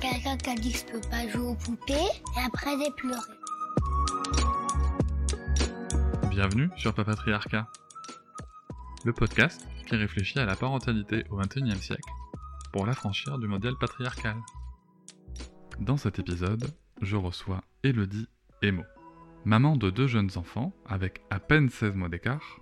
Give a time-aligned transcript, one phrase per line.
[0.00, 3.20] Quelqu'un qui a dit que je peux pas jouer aux poupées et après j'ai pleuré.
[6.30, 7.66] Bienvenue sur Papatriarcat,
[9.04, 12.10] le podcast qui réfléchit à la parentalité au XXIe siècle
[12.72, 14.36] pour l'affranchir du modèle patriarcal.
[15.80, 16.66] Dans cet épisode,
[17.00, 18.28] je reçois Elodie
[18.62, 18.82] Emo.
[19.44, 22.60] Maman de deux jeunes enfants avec à peine 16 mois d'écart,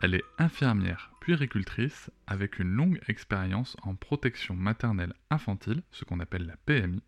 [0.00, 6.46] elle est infirmière puéricultrice avec une longue expérience en protection maternelle infantile, ce qu'on appelle
[6.46, 7.00] la PMI.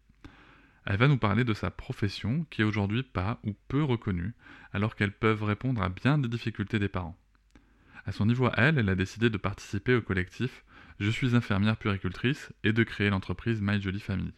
[0.86, 4.32] Elle va nous parler de sa profession qui est aujourd'hui pas ou peu reconnue,
[4.72, 7.18] alors qu'elles peuvent répondre à bien des difficultés des parents.
[8.06, 10.64] À son niveau à elle, elle a décidé de participer au collectif
[11.00, 14.32] Je suis infirmière puéricultrice et de créer l'entreprise My Jolie Family.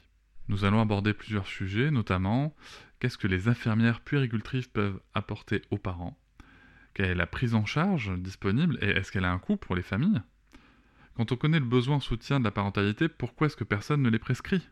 [0.48, 2.56] Nous allons aborder plusieurs sujets, notamment
[2.98, 6.18] qu'est-ce que les infirmières puéricultrices peuvent apporter aux parents,
[6.96, 9.82] quelle est la prise en charge disponible et est-ce qu'elle a un coût pour les
[9.82, 10.22] familles?
[11.14, 14.08] Quand on connaît le besoin en soutien de la parentalité, pourquoi est-ce que personne ne
[14.08, 14.66] les prescrit?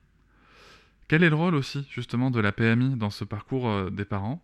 [1.06, 4.42] Quel est le rôle aussi justement de la PMI dans ce parcours euh, des parents?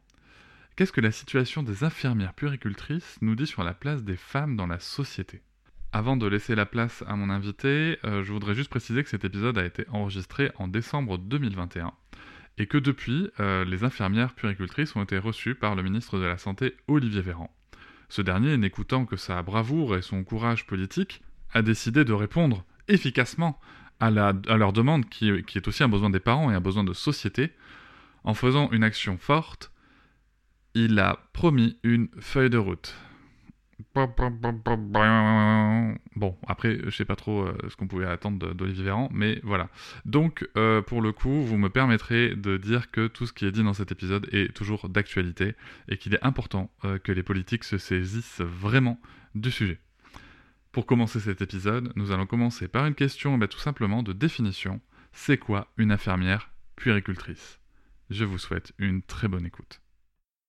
[0.77, 4.67] Qu'est-ce que la situation des infirmières puéricultrices nous dit sur la place des femmes dans
[4.67, 5.41] la société?
[5.93, 9.25] Avant de laisser la place à mon invité, euh, je voudrais juste préciser que cet
[9.25, 11.95] épisode a été enregistré en décembre 2021
[12.59, 16.37] et que depuis, euh, les infirmières puéricultrices ont été reçues par le ministre de la
[16.37, 17.51] Santé Olivier Véran.
[18.11, 21.23] Ce dernier, n'écoutant que sa bravoure et son courage politique,
[21.53, 23.61] a décidé de répondre efficacement
[24.01, 27.53] à, leur demande qui, est aussi un besoin des parents et un besoin de société.
[28.25, 29.71] En faisant une action forte,
[30.75, 32.97] il a promis une feuille de route.
[36.17, 39.69] Bon, après, je sais pas trop euh, ce qu'on pouvait attendre d'Olivier Véran, mais voilà.
[40.05, 43.53] Donc, euh, pour le coup, vous me permettrez de dire que tout ce qui est
[43.53, 45.55] dit dans cet épisode est toujours d'actualité
[45.89, 49.01] et qu'il est important euh, que les politiques se saisissent vraiment
[49.35, 49.79] du sujet.
[50.73, 54.81] Pour commencer cet épisode, nous allons commencer par une question bah, tout simplement de définition.
[55.13, 57.59] C'est quoi une infirmière puéricultrice?
[58.11, 59.81] Je vous souhaite une très bonne écoute.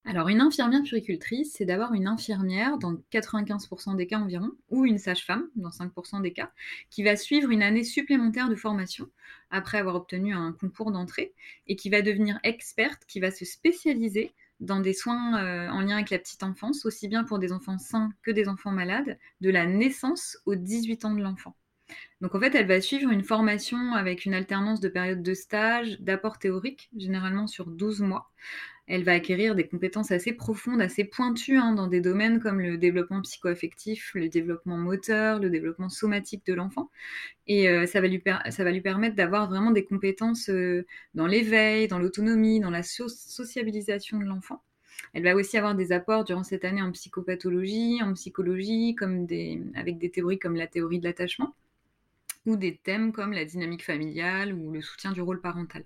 [0.03, 4.97] Alors, une infirmière puricultrice, c'est d'avoir une infirmière, dans 95% des cas environ, ou une
[4.97, 6.51] sage-femme, dans 5% des cas,
[6.89, 9.07] qui va suivre une année supplémentaire de formation
[9.51, 11.34] après avoir obtenu un concours d'entrée,
[11.67, 15.97] et qui va devenir experte, qui va se spécialiser dans des soins euh, en lien
[15.97, 19.50] avec la petite enfance, aussi bien pour des enfants sains que des enfants malades, de
[19.51, 21.56] la naissance aux 18 ans de l'enfant.
[22.22, 26.00] Donc en fait, elle va suivre une formation avec une alternance de périodes de stage,
[26.00, 28.31] d'apport théorique, généralement sur 12 mois,
[28.87, 32.77] elle va acquérir des compétences assez profondes, assez pointues hein, dans des domaines comme le
[32.77, 36.89] développement psychoaffectif, le développement moteur, le développement somatique de l'enfant.
[37.47, 42.59] Et euh, ça, va lui permettre d'avoir vraiment des compétences euh, dans l'éveil, dans l'autonomie,
[42.59, 44.61] dans la sociabilisation de l'enfant.
[45.13, 48.95] Elle va aussi avoir des apports durant cette année en psychopathologie, en psychologie,
[49.75, 51.55] avec des théories comme la théorie de l'attachement,
[52.45, 55.83] ou des thèmes comme la dynamique familiale ou le soutien du rôle parental.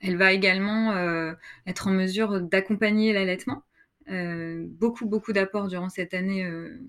[0.00, 1.34] Elle va également euh,
[1.66, 3.62] être en mesure d'accompagner l'allaitement.
[4.10, 6.80] Euh, beaucoup, beaucoup d'apports durant cette année euh,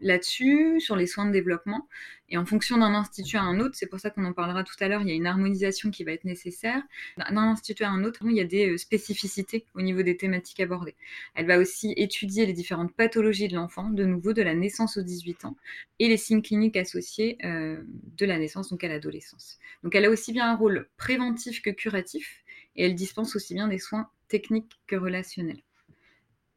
[0.00, 1.88] là-dessus, sur les soins de développement.
[2.28, 4.74] Et en fonction d'un institut à un autre, c'est pour ça qu'on en parlera tout
[4.80, 6.80] à l'heure, il y a une harmonisation qui va être nécessaire.
[7.18, 10.94] D'un institut à un autre, il y a des spécificités au niveau des thématiques abordées.
[11.34, 15.02] Elle va aussi étudier les différentes pathologies de l'enfant, de nouveau de la naissance aux
[15.02, 15.56] 18 ans,
[15.98, 19.58] et les signes cliniques associés de la naissance, donc à l'adolescence.
[19.82, 22.44] Donc elle a aussi bien un rôle préventif que curatif
[22.76, 25.62] et elle dispense aussi bien des soins techniques que relationnels.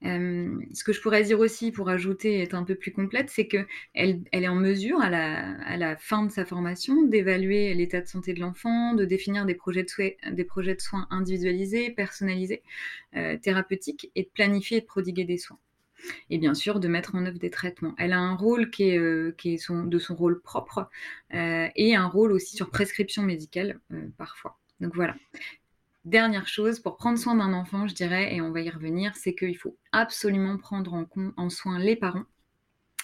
[0.06, 3.48] Euh, ce que je pourrais dire aussi pour ajouter, être un peu plus complète, c'est
[3.48, 8.34] qu'elle elle est en mesure, à la, fin de sa formation, d'évaluer l'état de santé
[8.34, 12.64] de l'enfant, de définir des projets de, des projets de soins individualisés, personnalisés,
[13.16, 15.60] euh, thérapeutiques, et de planifier et de prodiguer des soins.
[16.30, 17.96] Et bien sûr, de mettre en œuvre des traitements.
[17.98, 20.90] Elle a un rôle qui est, euh, qui est son, de son rôle propre
[21.32, 23.80] et un rôle aussi sur prescription médicale
[24.18, 24.60] parfois.
[24.82, 25.16] Donc voilà.
[26.06, 29.36] Dernière chose, pour prendre soin d'un enfant, je dirais, et on va y revenir, c'est
[29.36, 31.08] qu'il faut absolument prendre en,
[31.38, 32.26] en soin les parents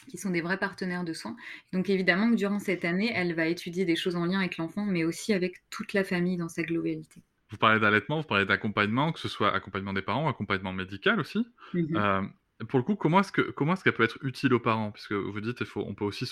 [0.10, 1.36] qui sont des vrais partenaires de soins.
[1.72, 4.86] Donc évidemment que durant cette année, elle va étudier des choses en lien avec l'enfant,
[4.86, 7.22] mais aussi avec toute la famille dans sa globalité.
[7.52, 11.48] Vous parlez d'allaitement, vous parlez d'accompagnement, que ce soit accompagnement des parents, accompagnement médical aussi.
[11.74, 11.96] Mhm.
[11.96, 12.22] Euh,
[12.68, 14.92] pour le coup, comment est-ce que comment est-ce qu'elle peut être utile aux parents?
[14.92, 16.30] Parce que vous dites, il faut, on peut aussi,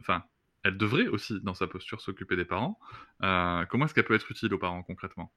[0.00, 0.24] enfin,
[0.64, 2.78] elle devrait aussi, dans sa posture, s'occuper des parents.
[3.22, 5.30] Euh, comment est-ce qu'elle peut être utile aux parents concrètement?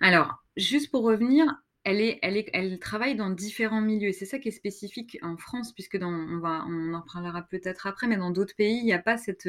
[0.00, 1.46] Alors, juste pour revenir,
[1.84, 4.12] elle, travaille dans différents milieux.
[4.12, 7.86] C'est ça qui est spécifique en France, puisque dans, on, va, on en parlera peut-être
[7.86, 9.48] après, mais dans d'autres pays, il n'y a pas cette,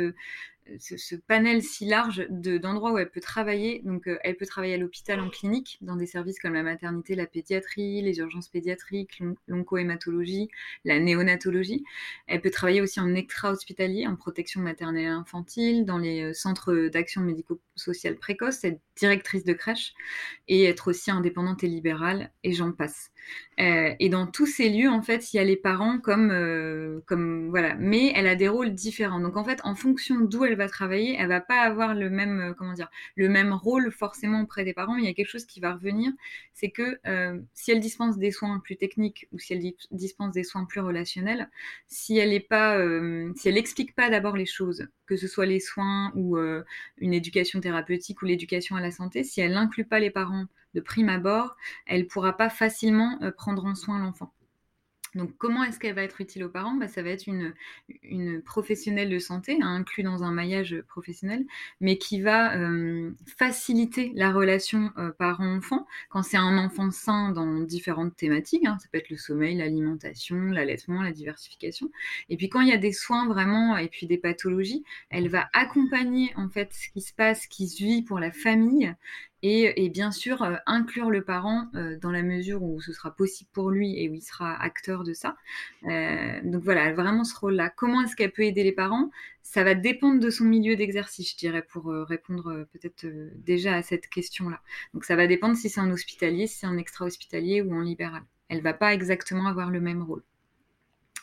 [0.79, 3.81] ce, panel si large d'endroits où elle peut travailler.
[3.83, 7.15] Donc, euh, elle peut travailler à l'hôpital, en clinique, dans des services comme la maternité,
[7.15, 10.49] la pédiatrie, les urgences pédiatriques, l'oncohématologie,
[10.83, 11.83] la néonatologie.
[12.27, 16.89] Elle peut travailler aussi en extra-hospitalier, en protection maternelle et infantile, dans les euh, centres
[16.89, 19.93] d'action médico-sociale précoce, être directrice de crèche
[20.47, 23.11] et être aussi indépendante et libérale, et j'en passe.
[23.59, 27.49] Euh, et dans tous ces lieux, en fait, il y a les parents comme, comme
[27.49, 29.19] voilà, mais elle a des rôles différents.
[29.19, 32.39] Donc en fait, en fonction d'où elle va travailler, elle va pas avoir le même,
[32.39, 34.95] euh, comment dire, le même rôle forcément auprès des parents.
[34.95, 36.11] Il y a quelque chose qui va revenir,
[36.53, 40.43] c'est que euh, si elle dispense des soins plus techniques ou si elle dispense des
[40.43, 41.49] soins plus relationnels,
[41.87, 45.45] si elle est pas, euh, si elle explique pas d'abord les choses, que ce soit
[45.45, 46.37] les soins ou
[46.97, 50.81] une éducation thérapeutique ou l'éducation à la santé, si elle n'inclut pas les parents de
[50.81, 51.55] prime abord,
[51.85, 54.33] elle pourra pas facilement prendre en soin l'enfant.
[55.15, 56.75] Donc, comment est-ce qu'elle va être utile aux parents?
[56.75, 57.53] Bah, Ça va être une,
[58.43, 61.45] professionnelle de santé, hein, inclus dans un maillage professionnel,
[61.79, 67.61] mais qui va euh, faciliter la relation euh, parent-enfant quand c'est un enfant sain dans
[67.61, 68.65] différentes thématiques.
[68.65, 68.77] Hein.
[68.79, 71.89] ça peut être le sommeil, l'alimentation, l'allaitement, la diversification.
[72.29, 75.49] Et puis, quand il y a des soins vraiment et puis des pathologies, elle va
[75.53, 78.93] accompagner en fait ce qui se passe, ce qui se vit pour la famille
[79.41, 83.49] et, bien sûr euh, inclure le parent euh, dans la mesure où ce sera possible
[83.53, 85.37] pour lui et où il sera acteur de ça.
[85.85, 87.69] Euh, donc voilà, vraiment ce rôle-là.
[87.69, 89.11] Comment est-ce qu'elle peut aider les parents?
[89.43, 93.05] Ça va dépendre de son milieu d'exercice, je dirais, pour répondre peut-être
[93.35, 94.59] déjà à cette question-là.
[94.93, 98.23] Donc ça va dépendre si c'est un hospitalier, si c'est un extra-hospitalier ou en libéral.
[98.49, 100.23] Elle va pas exactement avoir le même rôle.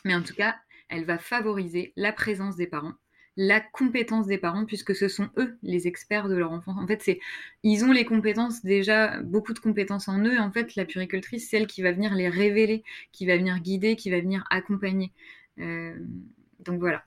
[0.05, 0.55] Mais en tout cas,
[0.89, 2.95] elle va favoriser la présence des parents
[3.35, 6.75] la compétence des parents puisque ce sont eux les experts de leur enfant.
[6.77, 7.19] En fait, c'est
[7.63, 10.39] ils ont les compétences déjà beaucoup de compétences en eux.
[10.39, 13.95] en fait, la puricultrice, c'est elle qui va venir les révéler, qui va venir guider,
[13.95, 15.11] qui va venir accompagner.
[15.59, 15.97] Euh,
[16.59, 17.03] donc voilà.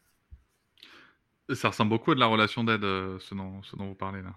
[1.53, 3.35] Ça ressemble beaucoup à la relation d'aide, euh, ce
[3.77, 4.35] dont vous parlez là.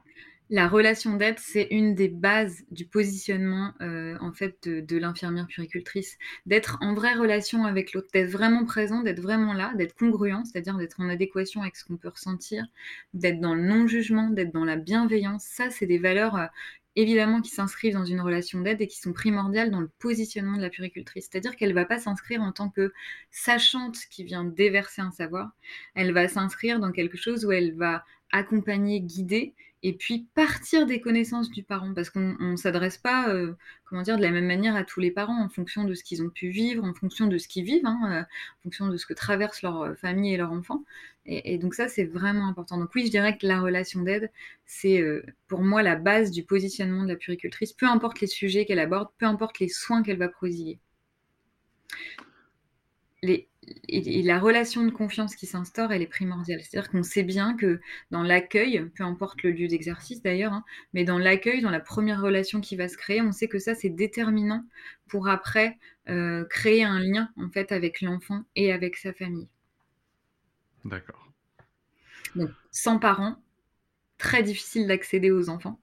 [0.51, 6.18] La relation d'aide, c'est une des bases du positionnement euh, en fait de, l'infirmière puricultrice,
[6.48, 10.78] d'être en vraie relation avec l'autre, d'être vraiment présent, d'être vraiment là, d'être congruent, c'est-à-dire
[10.78, 12.66] d'être en adéquation avec ce qu'on peut ressentir,
[13.13, 15.44] d'être dans le non-jugement, d'être dans la bienveillance.
[15.44, 16.48] Ça, c'est des valeurs euh,
[16.96, 20.63] évidemment qui s'inscrivent dans une relation d'aide et qui sont primordiales dans le positionnement de
[20.63, 21.30] la puricultrice.
[21.31, 22.92] C'est-à-dire qu'elle ne va pas s'inscrire en tant que
[23.30, 25.51] sachante qui vient déverser un savoir,
[25.94, 31.00] elle va s'inscrire dans quelque chose où elle va accompagner, guider et puis partir des
[31.00, 33.54] connaissances du parent, parce qu'on ne s'adresse pas, euh,
[33.86, 36.22] comment dire, de la même manière à tous les parents, en fonction de ce qu'ils
[36.22, 39.06] ont pu vivre, en fonction de ce qu'ils vivent, hein, euh, en fonction de ce
[39.06, 40.84] que traverse leur euh, famille et leur enfant.
[41.26, 42.78] Et, donc ça, c'est vraiment important.
[42.80, 44.31] Donc oui, je dirais que la relation d'aide,
[44.66, 45.04] c'est
[45.48, 49.10] pour moi la base du positionnement de la puricultrice, peu importe les sujets qu'elle aborde,
[49.20, 50.80] peu importe les soins qu'elle va prodiguer.
[53.22, 53.49] Les,
[53.88, 56.62] et, la relation de confiance qui s'instaure, elle est primordiale.
[56.62, 57.80] C'est-à-dire qu'on sait bien que
[58.12, 60.64] dans l'accueil, peu importe le lieu d'exercice d'ailleurs, hein,
[60.94, 63.76] mais dans l'accueil, dans la première relation qui va se créer, on sait que ça
[63.76, 64.66] c'est déterminant
[65.08, 65.78] pour après
[66.10, 69.48] euh, créer un lien en fait avec l'enfant et avec sa famille.
[70.86, 71.32] D'accord.
[72.36, 73.42] Donc sans parents,
[74.18, 75.80] très difficile d'accéder aux enfants.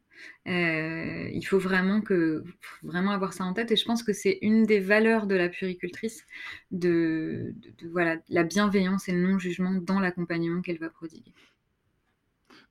[0.46, 2.44] Euh, il faut vraiment, que,
[2.82, 3.70] vraiment avoir ça en tête.
[3.72, 6.25] Et je pense que c'est une des valeurs de la puricultrice,
[6.70, 7.54] de,
[7.90, 11.32] voilà, la bienveillance et le non-jugement dans l'accompagnement qu'elle va prodiguer.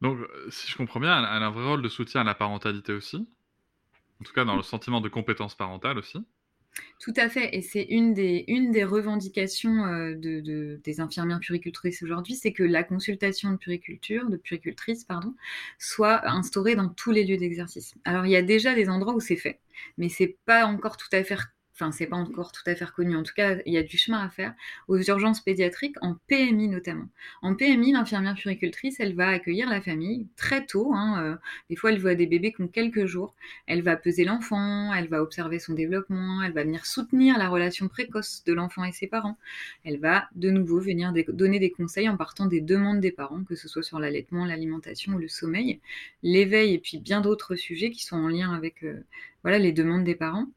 [0.02, 2.36] Donc, euh, si je comprends bien, elle a un vrai rôle de soutien à la
[2.36, 3.28] parentalité aussi.
[4.22, 6.26] En tout cas, dans le sentiment de compétence parentale aussi.
[7.00, 12.02] Tout à fait, et c'est une des, une des revendications euh, de, des infirmières puricultrices
[12.04, 15.34] aujourd'hui, c'est que la consultation de puriculture, de puricultrice, pardon,
[15.78, 17.96] soit instaurée dans tous les lieux d'exercice.
[18.06, 19.60] Alors il y a déjà des endroits où c'est fait,
[19.98, 21.38] mais c'est pas encore tout à fait
[21.76, 23.98] enfin c'est pas encore tout à fait reconnu, en tout cas il y a du
[23.98, 24.54] chemin à faire,
[24.88, 27.08] aux urgences pédiatriques, en PMI notamment.
[27.42, 31.36] En PMI, l'infirmière puricultrice, elle va accueillir la famille très tôt, hein, euh,
[31.70, 33.36] des fois elle voit des bébés qui ont quelques jours,
[33.68, 37.90] elle va peser l'enfant, elle va observer son développement, elle va venir soutenir la relation
[37.90, 39.38] précoce de l'enfant et ses parents,
[39.84, 43.56] elle va de nouveau venir donner des conseils en partant des demandes des parents, que
[43.56, 45.80] ce soit sur l'allaitement, l'alimentation ou le sommeil,
[46.24, 49.04] l'éveil et puis bien d'autres sujets qui sont en lien avec euh,
[49.44, 50.48] voilà, les demandes des parents.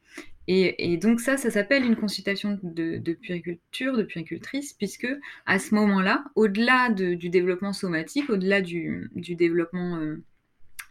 [0.50, 5.06] Et, donc ça, ça s'appelle une consultation de, de, puriculture, de puricultrice, puisque
[5.44, 10.24] à ce moment-là, au-delà du développement somatique, au-delà du, développement euh,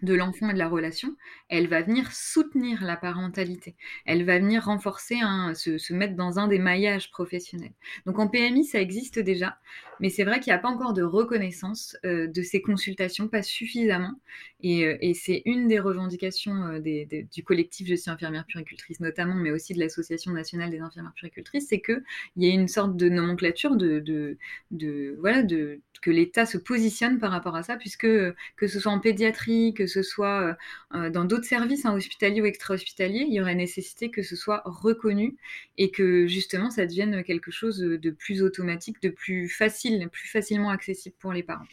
[0.02, 1.16] de l'enfant et de la relation,
[1.50, 3.76] elle va venir soutenir la parentalité.
[4.06, 5.16] Elle va venir renforcer,
[5.56, 7.74] se, mettre dans un des maillages professionnels.
[8.06, 9.58] Donc en PMI, ça existe déjà,
[10.00, 13.42] mais c'est vrai qu'il n'y a pas encore de reconnaissance euh, de ces consultations, pas
[13.42, 14.20] suffisamment.
[14.62, 19.52] Et, euh, c'est une des revendications euh, du collectif Je suis infirmière puricultrice notamment, mais
[19.52, 22.04] aussi de l'Association nationale des infirmières puricultrices, c'est qu'il
[22.38, 27.32] y a une sorte de nomenclature de, de voilà, de que l'État se positionne par
[27.32, 30.54] rapport à ça, puisque que ce soit en pédiatrie, que ce soit euh,
[30.96, 34.62] euh, dans d'autres services hein, hospitaliers ou extra-hospitaliers, il y aurait nécessité que ce soit
[34.66, 35.36] reconnu
[35.78, 40.70] et que justement ça devienne quelque chose de plus automatique, de plus facile, plus facilement
[40.70, 41.68] accessible pour les parents.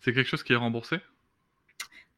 [0.00, 0.96] C'est quelque chose qui est remboursé?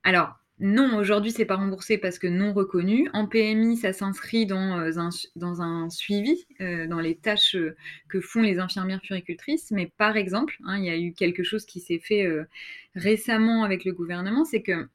[0.04, 3.08] Alors, non, aujourd'hui, c'est pas remboursé parce que non reconnu.
[3.14, 7.74] En PMI, ça s'inscrit dans, euh, un, dans un suivi, euh, dans les tâches euh,
[8.08, 9.72] que font les infirmières puricultrices.
[9.72, 12.28] Mais par exemple, hein, il y a eu quelque chose qui s'est fait
[12.94, 14.86] récemment avec le gouvernement, c'est que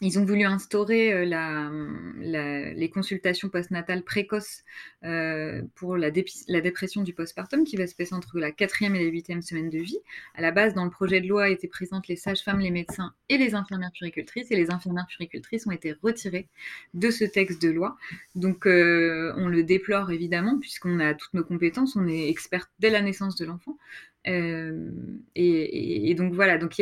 [0.00, 4.64] ils ont voulu instaurer euh, les consultations postnatales précoces
[5.04, 9.10] euh, pour la, dépression du postpartum qui va se passer entre la quatrième et la
[9.10, 9.98] huitième semaine de vie.
[10.34, 13.36] À la base, dans le projet de loi étaient présentes les sages-femmes, les médecins et
[13.36, 16.48] les infirmières puricultrices, et les infirmières puricultrices ont été retirées
[16.94, 17.96] de ce texte de loi.
[18.34, 22.90] Donc, euh, on le déplore évidemment puisqu'on a toutes nos compétences, on est experte dès
[22.90, 23.76] la naissance de l'enfant.
[24.26, 26.74] Et, et, donc voilà, donc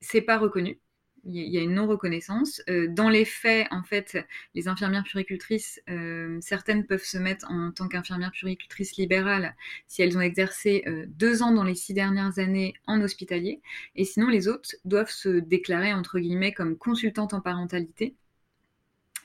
[0.00, 0.78] c'est pas reconnu
[1.26, 2.62] il y a une non-reconnaissance.
[2.68, 4.18] Euh, dans les faits, en fait,
[4.54, 9.54] les infirmières puricultrices, euh, certaines peuvent se mettre en tant qu'infirmières puricultrices libérales
[9.88, 13.60] si elles ont exercé euh, deux ans dans les six dernières années en hospitalier,
[13.96, 18.14] et sinon les autres doivent se déclarer entre guillemets comme consultantes en parentalité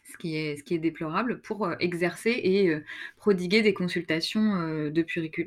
[0.03, 2.83] ce qui est, ce qui est déplorable, pour euh, exercer et euh,
[3.17, 5.05] prodiguer des consultations euh, de,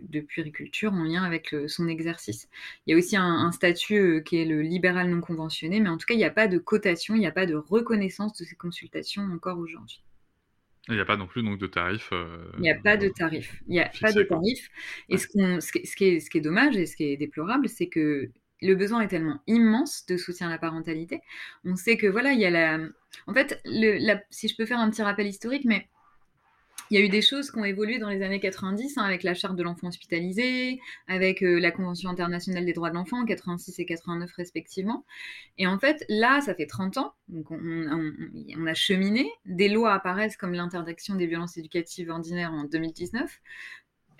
[0.08, 2.48] de, puriculture en lien avec son exercice.
[2.86, 6.06] Il y a aussi un, statut qui est le libéral non conventionné, mais en tout
[6.06, 8.56] cas, il n'y a pas de cotation, il n'y a pas de reconnaissance de ces
[8.56, 10.02] consultations encore aujourd'hui.
[10.88, 12.12] Il n'y a pas non plus donc, de tarif.
[12.56, 13.62] il n'y a pas de tarif.
[13.68, 14.68] Il n'y a pas de tarif.
[15.08, 15.26] Et ce,
[15.60, 18.30] ce, qui est, ce qui est dommage et ce qui est déplorable, c'est que
[18.62, 21.20] le besoin est tellement immense de soutien à la parentalité.
[21.64, 22.78] On sait que voilà, il y a la.
[23.26, 23.60] En fait,
[24.30, 25.88] si je peux faire un petit rappel historique, mais
[26.90, 29.22] il y a eu des choses qui ont évolué dans les années 90 hein, avec
[29.22, 33.78] la charte de l'enfant hospitalisé, avec euh, la Convention internationale des droits de l'enfant, 86
[33.78, 35.04] et 89 respectivement.
[35.56, 39.30] Et en fait, là, ça fait 30 ans, donc on a cheminé.
[39.46, 43.40] Des lois apparaissent comme l'interdiction des violences éducatives ordinaires en 2019.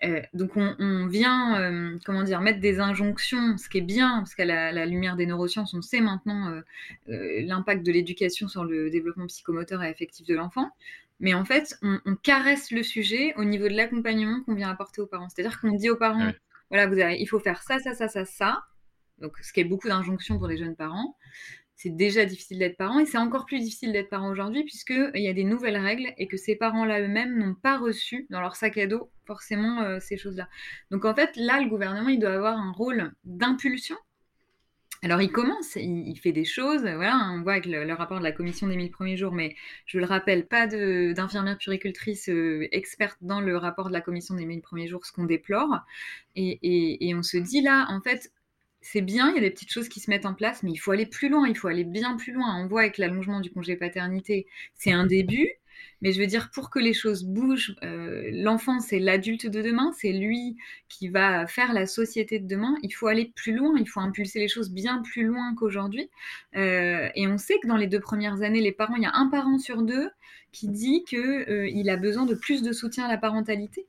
[0.02, 4.34] Euh, donc on, vient, euh, comment dire, mettre des injonctions, ce qui est bien, parce
[4.34, 6.60] qu'à la, lumière des neurosciences, on sait maintenant
[7.08, 10.70] euh, l'impact de l'éducation sur le développement psychomoteur et affectif de l'enfant.
[11.20, 15.06] Mais en fait, on, caresse le sujet au niveau de l'accompagnement qu'on vient apporter aux
[15.06, 15.28] parents.
[15.28, 16.32] C'est-à-dire qu'on dit aux parents,
[16.70, 18.64] voilà, vous avez, il faut faire ça, ça, ça, ça, ça.
[19.20, 21.16] Donc, ce qui est beaucoup d'injonctions pour les jeunes parents
[21.76, 25.28] c'est déjà difficile d'être parent et c'est encore plus difficile d'être parent aujourd'hui puisqu'il y
[25.28, 28.78] a des nouvelles règles et que ces parents-là eux-mêmes n'ont pas reçu dans leur sac
[28.78, 30.48] à dos forcément euh, ces choses-là.
[30.90, 33.96] Donc en fait, là, le gouvernement, il doit avoir un rôle d'impulsion.
[35.02, 38.32] Alors il commence, il, fait des choses, voilà, on voit avec le, rapport de la
[38.32, 39.54] commission des 1000 premiers jours, mais
[39.84, 44.46] je le rappelle, pas d'infirmière puricultrice euh, experte dans le rapport de la commission des
[44.46, 45.80] 1000 premiers jours, ce qu'on déplore.
[46.36, 48.32] et, on se dit là, en fait,
[48.84, 50.76] c'est bien, il y a des petites choses qui se mettent en place, mais il
[50.76, 52.62] faut aller plus loin, il faut aller bien plus loin.
[52.62, 55.48] On voit avec l'allongement du congé paternité, c'est un début,
[56.02, 59.90] mais je veux dire, pour que les choses bougent, euh, l'enfant, c'est l'adulte de demain,
[59.96, 60.56] c'est lui
[60.90, 62.76] qui va faire la société de demain.
[62.82, 66.10] Il faut aller plus loin, il faut impulser les choses bien plus loin qu'aujourd'hui.
[66.54, 69.14] Euh, et on sait que dans les deux premières années, les parents, il y a
[69.14, 70.10] un parent sur deux
[70.52, 73.86] qui dit qu'il euh, a besoin de plus de soutien à la parentalité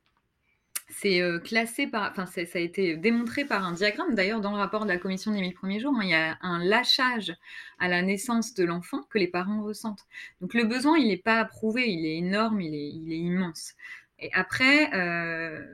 [0.87, 4.13] c'est euh, classé par, enfin, ça a été démontré par un diagramme.
[4.13, 6.37] D'ailleurs, dans le rapport de la commission des 1000 premiers jours, hein, il y a
[6.41, 7.33] un lâchage
[7.79, 10.05] à la naissance de l'enfant que les parents ressentent.
[10.41, 13.73] Donc, le besoin, il n'est pas approuvé, il est énorme, il est, immense.
[14.19, 15.65] Et après, euh,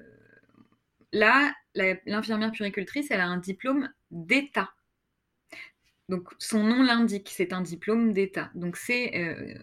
[1.12, 4.72] là, l'infirmière puricultrice, elle a un diplôme d'État.
[6.08, 8.50] Donc, son nom l'indique, c'est un diplôme d'État.
[8.56, 9.56] Donc, c'est euh,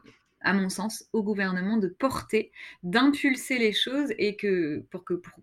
[0.49, 2.53] à mon sens, au gouvernement de porter,
[2.83, 4.83] d'impulser les choses et que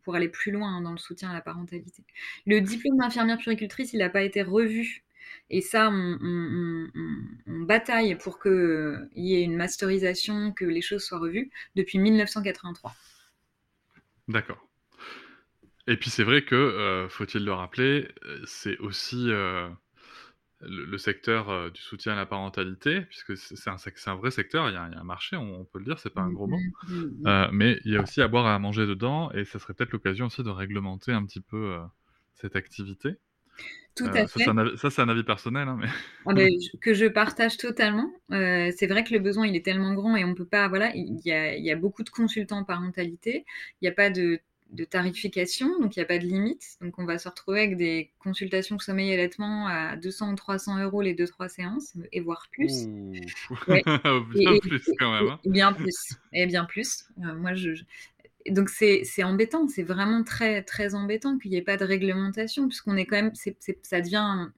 [0.02, 2.04] pour, aller plus loin dans le soutien à la parentalité.
[2.48, 5.04] Le diplôme d'infirmière puricultrice, il n'a pas été revu.
[5.52, 6.88] Et ça, on,
[7.46, 12.96] bataille pour qu'il y ait une masterisation, que les choses soient revues depuis 1983.
[14.28, 14.68] D'accord.
[15.86, 19.70] Et puis c'est vrai que, euh, faut-il le rappeler, euh, c'est aussi euh,
[20.68, 23.76] le, secteur euh, du soutien à la parentalité, puisque c'est un,
[24.08, 26.32] un, vrai secteur, il y, a, un marché, on, peut le dire, c'est pas un
[26.32, 27.28] gros mot, mmh, mmh, mmh.
[27.28, 29.74] Euh, mais il y a aussi à boire et à manger dedans, et ça serait
[29.74, 31.80] peut-être l'occasion aussi de réglementer un petit peu euh,
[32.34, 33.16] cette activité.
[33.96, 34.44] Tout à fait.
[34.76, 35.70] Ça, c'est un, avis personnel.
[35.70, 35.88] Hein, mais...
[36.26, 36.34] Ah,
[36.82, 38.12] que je partage totalement.
[38.30, 40.68] c'est vrai que le besoin, il est tellement grand et on peut pas.
[40.68, 43.46] Voilà, il y a, il y a beaucoup de consultants en parentalité.
[43.80, 44.42] Il n'y a pas de
[44.76, 46.78] de tarification, donc il n'y a pas de limite.
[46.82, 50.84] Donc on va se retrouver avec des consultations sommeil et allaitement à 200 ou 300
[50.84, 52.88] euros les 2-3 séances, et voire plus.
[53.68, 55.30] bien plus quand même.
[55.30, 55.40] Hein.
[55.46, 57.06] bien plus, et bien plus.
[57.20, 57.72] Euh, moi, je,
[58.50, 62.98] Donc c'est embêtant, c'est vraiment très, très embêtant qu'il n'y ait pas de réglementation, puisqu'on
[62.98, 63.34] est quand même,
[63.82, 64.50] ça devient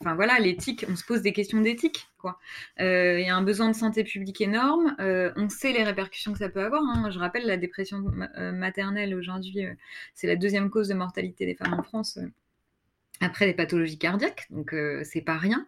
[0.00, 2.08] Enfin voilà, l'éthique, on se pose des questions d'éthique.
[2.80, 4.94] Euh, il y a un besoin de santé publique énorme.
[5.00, 6.82] Euh, on sait les répercussions que ça peut avoir.
[6.82, 7.10] Hein.
[7.10, 8.04] Je rappelle, la dépression
[8.36, 9.66] euh, maternelle aujourd'hui,
[10.14, 12.18] c'est la deuxième cause de mortalité des femmes en France
[13.20, 14.46] après les pathologies cardiaques.
[14.50, 14.74] Donc
[15.04, 15.66] c'est pas rien.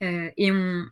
[0.00, 0.86] et on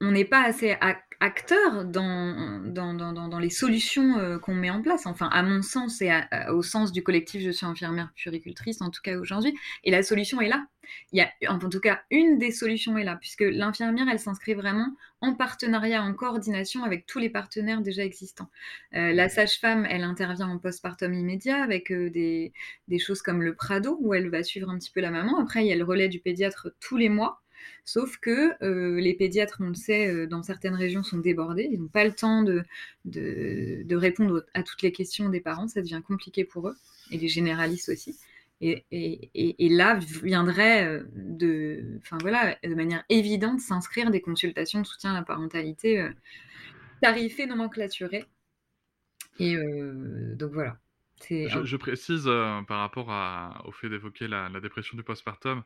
[0.00, 0.76] n'est pas assez
[1.20, 5.06] acteur dans, dans, dans, dans, les solutions euh, qu'on met en place.
[5.06, 6.10] Enfin, à mon sens et
[6.50, 9.54] au sens du collectif Je suis infirmière puricultrice, en tout cas aujourd'hui.
[9.84, 10.66] Et la solution est là.
[11.12, 14.54] Il y a, en tout cas, une des solutions est là, puisque l'infirmière, elle s'inscrit
[14.54, 18.50] vraiment en partenariat, en coordination avec tous les partenaires déjà existants.
[18.94, 22.52] Euh, la sage-femme, elle intervient en postpartum immédiat avec euh, des,
[22.88, 25.38] des choses comme le Prado, où elle va suivre un petit peu la maman.
[25.38, 27.43] Après, il y a le relais du pédiatre tous les mois.
[27.84, 31.68] Sauf que euh, les pédiatres, on le sait, euh, dans certaines régions sont débordés.
[31.70, 32.64] Ils n'ont pas le temps de,
[33.04, 35.68] de, répondre à toutes les questions des parents.
[35.68, 36.76] Ça devient compliqué pour eux.
[37.10, 38.16] Et les généralistes aussi.
[38.60, 45.10] Et, là viendrait euh, de, enfin voilà, de manière évidente s'inscrire des consultations de soutien
[45.10, 46.08] à la parentalité
[47.02, 48.24] tarifées, nomenclaturées.
[49.38, 49.56] Et
[50.36, 50.78] donc voilà.
[51.30, 53.08] Je, précise euh, par rapport
[53.64, 55.62] au fait d'évoquer la, dépression du postpartum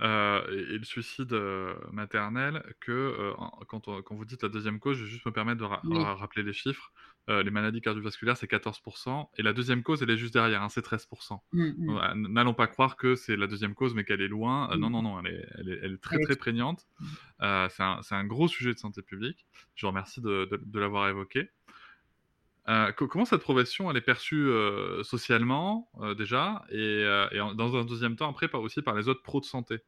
[0.00, 3.32] euh, et, le suicide euh, maternel que
[3.68, 6.92] quand, vous dites la deuxième cause, je vais juste me permettre de rappeler les chiffres.
[7.28, 10.84] les maladies cardiovasculaires, c'est 14%, et la deuxième cause, elle est juste derrière, hein, c'est
[10.84, 11.40] 13%.
[11.52, 12.32] Mmh, mmh.
[12.32, 14.68] N'allons pas croire que c'est la deuxième cause, mais qu'elle est loin.
[14.76, 16.86] non, non, non, elle est, elle est, très, très prégnante.
[17.00, 17.68] Mmh.
[17.70, 19.46] c'est un, gros sujet de santé publique.
[19.74, 21.50] Je vous remercie de l'avoir évoqué.
[22.68, 27.04] Euh, comment cette profession elle est perçue euh, socialement euh, déjà et,
[27.54, 29.78] dans un deuxième temps après aussi par les autres pros de santé?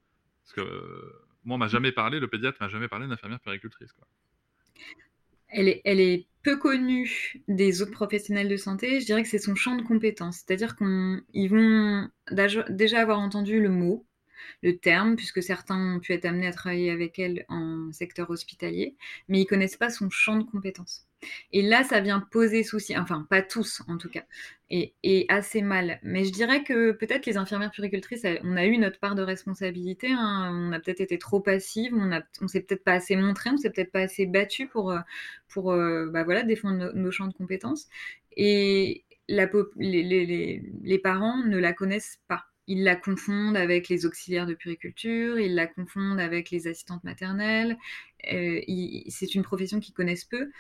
[0.45, 3.93] Parce que moi on m'a jamais parlé, le pédiatre m'a jamais parlé d'infirmière péricultrice.
[5.49, 9.01] Elle est, elle est peu connue des autres professionnels de santé.
[9.01, 12.09] Je dirais que c'est son champ de compétences, c'est-à-dire qu'ils vont
[12.71, 14.07] déjà avoir entendu le mot,
[14.63, 18.97] le terme, puisque certains ont pu être amenés à travailler avec elle en secteur hospitalier,
[19.29, 21.09] mais ils connaissent pas son champ de compétences.
[21.53, 24.25] Et là, ça vient poser souci, enfin pas tous en tout cas,
[24.71, 25.99] et, assez mal.
[26.03, 30.09] Mais je dirais que peut-être les infirmières puricultrices, on a eu notre part de responsabilité,
[30.13, 30.53] hein.
[30.55, 33.93] on a peut-être été trop passives, on, s'est peut-être pas assez montré, on s'est peut-être
[33.93, 34.95] pas assez battu pour,
[35.49, 37.89] pour euh, bah voilà, défendre nos champs de compétences.
[38.37, 45.39] Et les parents ne la connaissent pas ils la confondent avec les auxiliaires de puriculture,
[45.39, 47.77] ils la confondent avec les assistantes maternelles.
[48.33, 48.61] Euh,
[49.09, 50.51] c'est une profession qu'ils connaissent peu.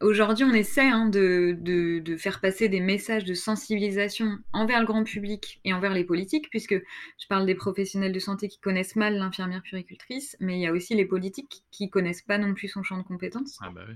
[0.00, 5.04] Aujourd'hui, on essaie hein, de, de, faire passer des messages de sensibilisation envers le grand
[5.04, 9.16] public et envers les politiques, puisque je parle des professionnels de santé qui connaissent mal
[9.16, 12.82] l'infirmière puricultrice, mais il y a aussi les politiques qui connaissent pas non plus son
[12.82, 13.58] champ de compétences.
[13.60, 13.94] Ah bah oui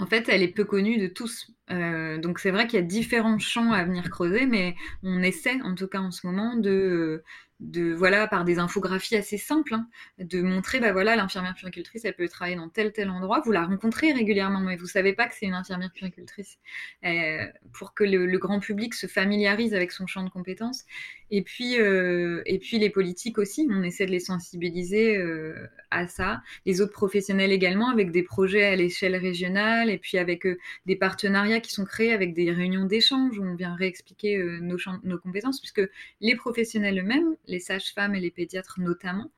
[0.00, 1.50] en fait, elle est peu connue de tous.
[1.70, 5.60] Euh, donc c'est vrai qu'il y a différents champs à venir creuser, mais on essaie,
[5.62, 7.22] en tout cas en ce moment, de,
[7.60, 12.14] de voilà par des infographies assez simples hein, de montrer bah voilà l'infirmière puricultrice elle
[12.14, 13.42] peut travailler dans tel tel endroit.
[13.44, 16.58] Vous la rencontrez régulièrement mais vous savez pas que c'est une infirmière puricultrice
[17.04, 20.84] euh, pour que le, grand public se familiarise avec son champ de compétences.
[21.30, 23.68] Et puis euh, et puis les politiques aussi.
[23.70, 26.40] On essaie de les sensibiliser euh, à ça.
[26.64, 30.46] Les autres professionnels également avec des projets à l'échelle régionale et puis avec
[30.86, 35.18] des partenariats qui sont créés avec des réunions d'échange où on vient réexpliquer nos, nos
[35.18, 35.82] compétences puisque
[36.20, 39.30] les professionnels eux-mêmes les sages-femmes et les pédiatres notamment,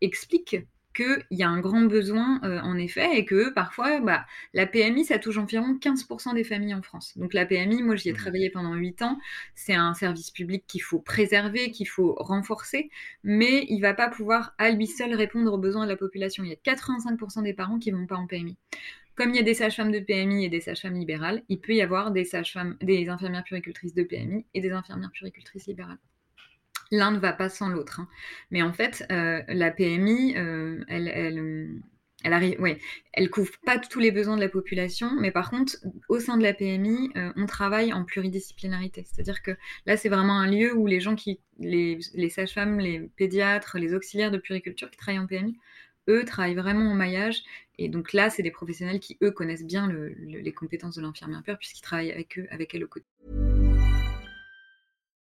[0.00, 4.66] expliquent qu'il y a un grand besoin euh, en effet et que parfois bah, la
[4.66, 7.18] PMI ça touche environ 15% des familles en France.
[7.18, 8.16] Donc la PMI, moi j'y ai mmh.
[8.16, 9.18] travaillé pendant 8 ans,
[9.54, 12.90] c'est un service public qu'il faut préserver, qu'il faut renforcer,
[13.24, 16.44] mais il va pas pouvoir à lui seul répondre aux besoins de la population.
[16.44, 18.56] Il y a 85% des parents qui vont pas en PMI.
[19.16, 21.82] Comme il y a des sages-femmes de PMI et des sages-femmes libérales, il peut y
[21.82, 25.98] avoir des sages-femmes, des infirmières puricultrices de PMI et des infirmières puricultrices libérales
[26.90, 28.00] l'un ne va pas sans l'autre.
[28.00, 28.08] Hein.
[28.50, 31.80] Mais en fait, euh, la PMI, euh, elle, elle,
[32.22, 32.58] elle, arrive,
[33.12, 35.76] elle couvre pas tous les besoins de la population, mais par contre,
[36.08, 39.04] au sein de la PMI, euh, on travaille en pluridisciplinarité.
[39.06, 39.52] C'est-à-dire que
[39.86, 43.94] là, c'est vraiment un lieu où les gens qui, les, les sages-femmes, les pédiatres, les
[43.94, 45.58] auxiliaires de puriculture qui travaillent en PMI,
[46.08, 47.42] eux travaillent vraiment en maillage.
[47.78, 51.58] Et donc là, c'est des professionnels qui, eux, connaissent bien les compétences de l'infirmière pure
[51.58, 53.63] puisqu'ils travaillent avec eux, avec elle au quotidien.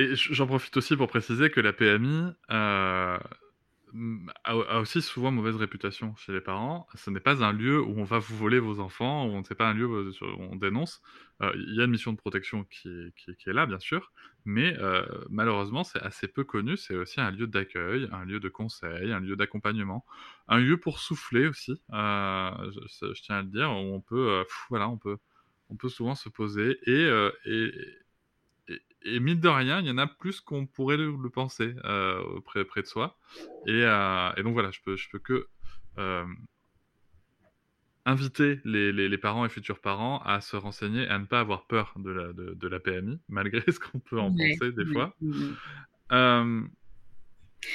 [0.00, 3.18] Et j'en profite aussi pour préciser que la PMI euh,
[4.44, 6.86] a, aussi souvent mauvaise réputation chez les parents.
[6.94, 9.68] Ce n'est pas un lieu où on va vous voler vos enfants, où c'est pas
[9.68, 11.02] un lieu où sur- on dénonce.
[11.42, 14.12] Euh, Il y a une mission de protection qui, est- là, bien sûr,
[14.44, 16.76] mais euh, malheureusement, c'est assez peu connu.
[16.76, 20.04] C'est aussi un lieu d'accueil, un lieu de conseil, un lieu d'accompagnement,
[20.48, 21.80] un lieu pour souffler aussi.
[21.92, 25.16] euh, je, tiens à le dire, où on peut, euh, voilà, on peut,
[25.68, 27.70] on peut souvent se poser euh, et,
[29.04, 32.40] et, mine de rien, il y en a plus qu'on pourrait le, le penser euh,
[32.44, 33.18] près, près de soi.
[33.66, 35.46] Et, euh, et donc voilà, je peux, je peux que
[35.98, 36.24] euh,
[38.06, 41.40] inviter les, les, les parents et futurs parents à se renseigner et à ne pas
[41.40, 44.72] avoir peur de la, de, de la PMI, malgré ce qu'on peut en Ouais, penser
[44.72, 45.16] des ouais, fois.
[45.22, 45.56] ouais.
[46.12, 46.62] Euh,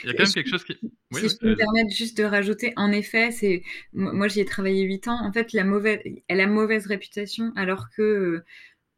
[0.04, 0.78] Il y a quand même quelque chose qui...
[1.12, 4.46] Oui, si je peux me permettre juste de rajouter, en effet, c'est moi j'y ai
[4.46, 5.18] travaillé 8 ans.
[5.24, 8.44] En fait, la mauvaise, elle a mauvaise réputation, alors que,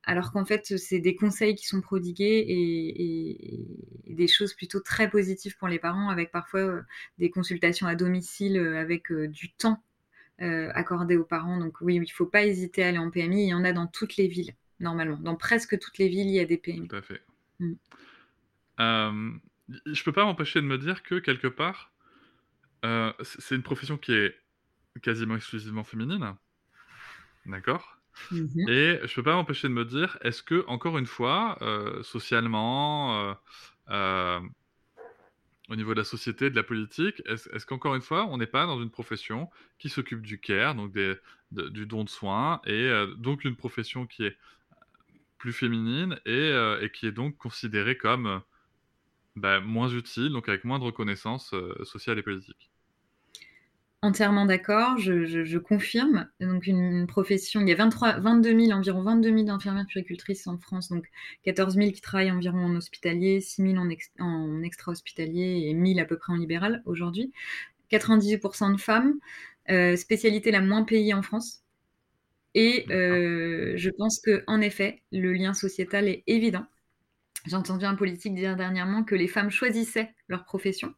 [0.08, 4.80] alors qu'en fait, c'est des conseils qui sont prodigués et, et- et des choses plutôt
[4.80, 6.82] très positives pour les parents, avec parfois euh,
[7.18, 9.84] des consultations à domicile, euh, avec euh, du temps
[10.40, 11.58] accordé aux parents.
[11.58, 13.44] Donc oui, il ne faut pas hésiter à aller en PMI.
[13.46, 15.18] Il y en a dans toutes les villes, normalement.
[15.18, 16.88] Dans presque toutes les villes, il y a des PMI.
[16.88, 17.24] Tout à fait.
[17.60, 17.74] Mm.
[19.88, 21.92] Je peux pas m'empêcher de me dire que quelque part,
[22.84, 24.36] c'est une profession qui est
[25.02, 26.36] quasiment exclusivement féminine.
[27.48, 27.98] D'accord?
[28.32, 28.68] Mhm.
[28.68, 33.32] Et je peux pas m'empêcher de me dire, est-ce que, encore une fois, euh, socialement,
[33.32, 33.34] euh,
[33.90, 34.40] euh,
[35.70, 38.66] au niveau de la société, de la politique, est-ce qu'encore une fois, on n'est pas
[38.66, 39.50] dans une profession
[39.80, 41.16] qui s'occupe du care, donc des,
[41.52, 44.38] de- du don de soins, et donc une profession qui est
[45.38, 46.52] plus féminine et,
[46.94, 48.42] qui est donc considérée comme
[49.36, 51.54] bah, moins utile, donc avec moins de reconnaissance
[51.86, 52.72] sociale et politique?
[54.04, 56.28] Entièrement d'accord, je, je- je confirme.
[56.40, 60.46] Donc une, une profession, il y a 23, 22 000, environ 22 000 infirmières puéricultrices
[60.48, 61.06] en France, donc
[61.44, 66.00] 14 000 qui travaillent environ en hospitalier, 6 000 en, ex- en extra-hospitalier et 1000
[66.00, 67.34] à peu près en libéral aujourd'hui.
[67.90, 69.16] 98% de femmes,
[69.72, 71.64] euh, spécialité la moins payée en France.
[72.56, 76.66] Et euh, je pense que en effet, le lien sociétal est évident.
[77.48, 80.94] J'ai entendu un politique dire dernièrement que les femmes choisissaient leur profession.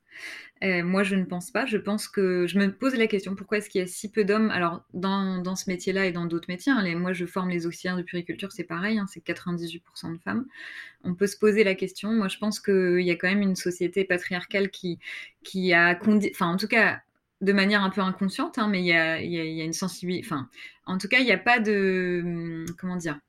[0.63, 1.65] Euh, moi, je ne pense pas.
[1.65, 4.25] Je pense que je me pose la question pourquoi est-ce qu'il y a si peu
[4.25, 4.49] d'hommes?
[4.49, 7.97] Alors, dans, dans ce métier-là et dans d'autres métiers, hein, moi, je forme les auxiliaires
[7.97, 10.45] de puériculture, c'est pareil, hein, c'est 98% de femmes.
[11.03, 12.11] On peut se poser la question.
[12.11, 14.99] Moi, je pense qu'il y a quand même une société patriarcale qui,
[15.43, 15.97] qui a,
[16.31, 17.01] enfin, en tout cas,
[17.41, 20.25] de manière un peu inconsciente, hein, mais il y a, y a une sensibilité.
[20.25, 20.49] Enfin,
[20.85, 23.19] en tout cas, il n'y a pas de, hum, comment dire?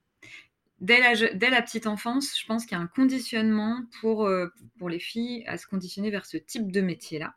[0.80, 4.98] Dès la, petite enfance, je pense qu'il y a un conditionnement pour, euh, pour les
[4.98, 7.34] filles à se conditionner vers ce type de métier-là.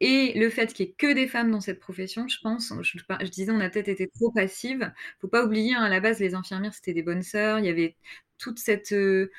[0.00, 3.30] Et le fait qu'il n'y ait que des femmes dans cette profession, je pense, je,
[3.30, 4.92] disais, on a peut-être été trop passive.
[5.20, 7.60] faut pas oublier, hein, à la base, les infirmières, c'était des bonnes sœurs.
[7.60, 7.96] Il y avait
[8.38, 9.30] toute cette, euh,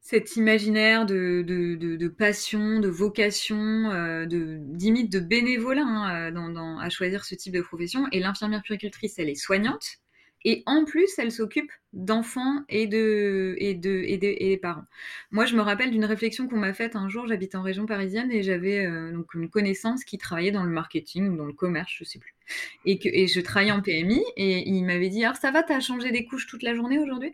[0.00, 6.78] cet imaginaire de, de, passion, de vocation, euh, de limite de bénévolat hein, euh, dans,
[6.78, 8.06] à choisir ce type de profession.
[8.12, 10.01] Et l'infirmière puéricultrice, elle est soignante.
[10.44, 14.84] Et en plus, elle s'occupe d'enfants et de, et, de, et, de, et des parents.
[15.30, 17.26] Moi, je me rappelle d'une réflexion qu'on m'a faite un jour.
[17.26, 21.36] J'habite en région parisienne et j'avais euh, une connaissance qui travaillait dans le marketing ou
[21.36, 22.34] dans le commerce, je sais plus.
[22.84, 25.80] Et, que, et je travaillais en PMI et il m'avait dit Alors, ça va, t'as
[25.80, 27.32] changé des couches toute la journée aujourd'hui?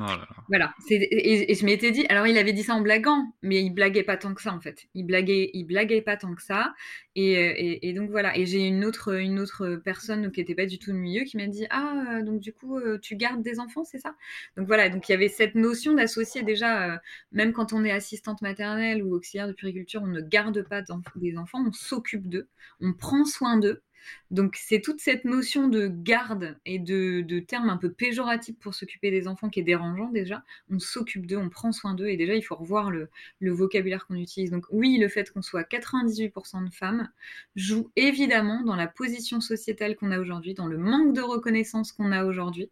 [0.00, 0.28] Oh là là.
[0.48, 0.74] voilà.
[0.90, 4.04] Et, et je m'étais dit, alors il avait dit ça en blaguant, mais il blaguait
[4.04, 4.86] pas tant que ça en fait.
[4.94, 6.72] Il blaguait, il blaguait pas tant que ça.
[7.16, 8.36] Et, euh, donc voilà.
[8.38, 11.36] Et j'ai une autre, une autre personne qui était pas du tout de milieu qui
[11.36, 14.14] m'a dit, ah euh, donc du coup euh, tu gardes des enfants, c'est ça?
[14.56, 14.88] Donc voilà.
[14.88, 17.00] Donc il y avait cette notion d'associer déjà,
[17.32, 20.82] même quand on est assistante maternelle ou auxiliaire de puriculture, on ne garde pas
[21.16, 22.48] des enfants, on s'occupe d'eux,
[22.80, 23.82] on prend soin d'eux.
[24.30, 29.10] Donc c'est toute cette notion de garde et de, termes un peu péjoratifs pour s'occuper
[29.10, 30.44] des enfants qui est dérangeant déjà.
[30.70, 33.08] On s'occupe d'eux, on prend soin d'eux et déjà il faut revoir le,
[33.40, 34.50] vocabulaire qu'on utilise.
[34.50, 37.08] Donc oui, le fait qu'on soit 98% de femmes
[37.56, 42.12] joue évidemment dans la position sociétale qu'on a aujourd'hui, dans le manque de reconnaissance qu'on
[42.12, 42.70] a aujourd'hui.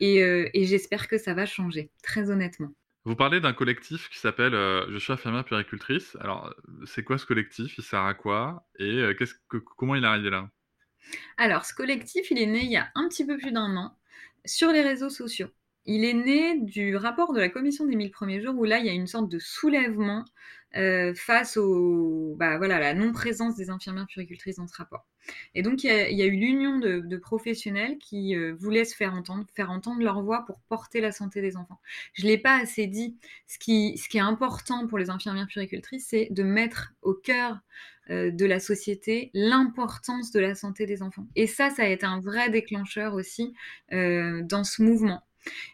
[0.00, 2.72] Et, euh, j'espère que ça va changer, très honnêtement.
[3.04, 6.16] Vous parlez d'un collectif qui s'appelle euh, Je suis infirmière puéricultrice.
[6.20, 6.54] Alors,
[6.86, 7.76] c'est quoi ce collectif?
[7.76, 8.66] Il sert à quoi?
[8.78, 9.14] Et euh,
[9.76, 10.50] comment il est arrivé là?
[11.36, 13.96] Alors, ce collectif, il est né il y a un petit peu plus d'un an.
[14.46, 15.48] sur les réseaux sociaux.
[15.86, 18.86] Il est né du rapport de la commission des 1000 premiers jours où là, il
[18.86, 20.24] y a une sorte de soulèvement
[20.76, 25.06] euh, face au, bah, voilà, la non-présence des infirmières puricultrices dans ce rapport.
[25.54, 29.46] Et donc, il y a, eu l'union de, professionnels qui euh, voulaient se faire entendre,
[29.54, 31.80] faire entendre leur voix pour porter la santé des enfants.
[32.14, 33.16] Je ne l'ai pas assez dit.
[33.46, 37.60] Ce qui, ce qui est important pour les infirmières puricultrices, c'est de mettre au cœur
[38.10, 41.28] euh, de la société l'importance de la santé des enfants.
[41.36, 43.54] Et ça, ça a été un vrai déclencheur aussi
[43.92, 45.22] dans ce mouvement.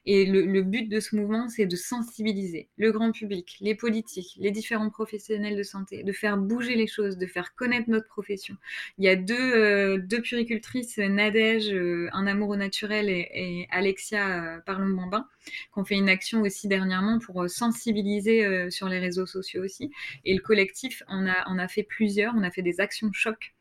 [0.06, 4.50] Et le, but de ce mouvement, c'est de sensibiliser le grand public, les politiques, les
[4.50, 8.56] différents professionnels de santé, de faire bouger les choses, de faire connaître notre profession.
[8.98, 14.56] Il y a deux, euh, deux puricultrices, Nadège, euh, Un amour au naturel, et, Alexia
[14.56, 19.26] euh, Parlons Bambin, qui ont fait une action aussi dernièrement pour sensibiliser sur les réseaux
[19.26, 19.90] sociaux aussi.
[20.24, 23.54] Et le collectif on a, on a fait plusieurs, on a fait des actions choc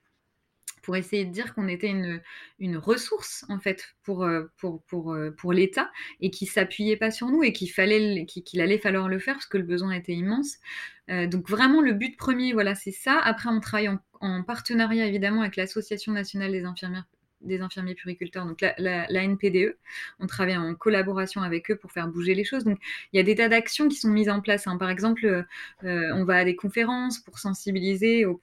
[0.89, 2.19] pour essayer de dire qu'on était une,
[2.58, 7.12] une, ressource en fait pour, euh, pour, pour, euh, pour l'État et qui s'appuyait pas
[7.12, 10.13] sur nous et qu'il fallait qu'il allait falloir le faire parce que le besoin était
[10.13, 10.56] immense.
[11.12, 13.19] Euh, donc vraiment le but premier, voilà, c'est ça.
[13.19, 17.06] Après, on travaille en, partenariat évidemment avec l'Association nationale des infirmières
[17.41, 19.78] des infirmiers puriculteurs, donc la, NPDE.
[20.19, 22.63] On travaille en collaboration avec eux pour faire bouger les choses.
[22.63, 22.80] Donc
[23.13, 24.65] il y a des tas d'actions qui sont mises en place.
[24.65, 24.78] Hein.
[24.78, 25.45] Par exemple,
[25.84, 28.41] on va à des conférences pour sensibiliser au,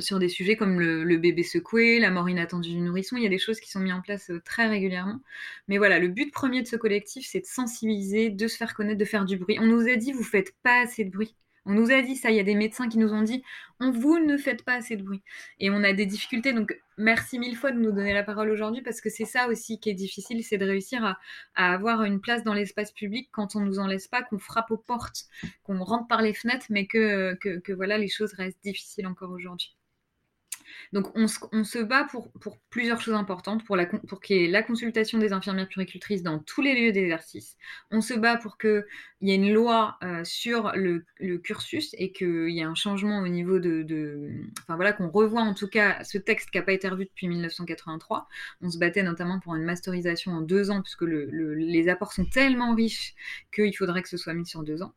[0.00, 3.16] sur des sujets comme le, bébé secoué, la mort inattendue du nourrisson.
[3.16, 5.20] Il y a des choses qui sont mises en place euh, très régulièrement.
[5.68, 8.98] Mais voilà, le but premier de ce collectif, c'est de sensibiliser, de se faire connaître,
[8.98, 9.58] de faire du bruit.
[9.60, 11.34] On nous a dit, vous faites pas assez de bruit.
[11.68, 13.44] On nous a dit ça, il y a des médecins qui nous ont dit
[13.78, 15.22] on vous ne faites pas assez de bruit.
[15.60, 16.54] Et on a des difficultés.
[16.54, 19.78] Donc merci mille fois de nous donner la parole aujourd'hui parce que c'est ça aussi
[19.78, 23.60] qui est difficile, c'est de réussir à, avoir une place dans l'espace public quand on
[23.60, 25.26] nous en laisse pas, qu'on frappe aux portes,
[25.62, 29.77] qu'on rentre par les fenêtres, mais que, que voilà, les choses restent difficiles encore aujourd'hui.
[30.92, 32.30] Donc on se, bat pour,
[32.70, 33.76] plusieurs choses importantes, pour,
[34.20, 37.56] qu'il y ait la consultation des infirmières puricultrices dans tous les lieux d'exercice.
[37.90, 38.84] On se bat pour qu'il
[39.20, 41.04] y ait une loi euh, sur le,
[41.38, 44.30] cursus et qu'il y ait un changement au niveau de...
[44.62, 47.28] enfin voilà, qu'on revoie en tout cas ce texte qui n'a pas été revu depuis
[47.28, 48.28] 1983.
[48.60, 52.74] On se battait notamment pour une masterisation en deux ans, puisque les apports sont tellement
[52.74, 53.14] riches
[53.54, 54.94] qu'il faudrait que ce soit mis sur deux ans.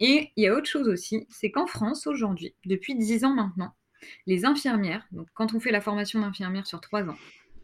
[0.00, 3.74] Et il y a autre chose aussi, c'est qu'en France aujourd'hui, depuis dix ans maintenant,
[4.26, 7.16] les infirmières, quand on fait la formation d'infirmière sur trois ans,